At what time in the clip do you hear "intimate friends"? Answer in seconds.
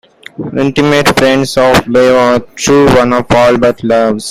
0.57-1.57